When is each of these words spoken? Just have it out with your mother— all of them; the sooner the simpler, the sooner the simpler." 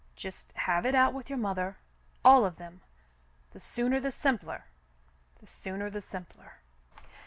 Just 0.15 0.51
have 0.53 0.83
it 0.87 0.95
out 0.95 1.13
with 1.13 1.29
your 1.29 1.37
mother— 1.37 1.77
all 2.25 2.43
of 2.43 2.55
them; 2.55 2.81
the 3.51 3.59
sooner 3.59 3.99
the 3.99 4.09
simpler, 4.09 4.65
the 5.37 5.45
sooner 5.45 5.91
the 5.91 6.01
simpler." 6.01 6.53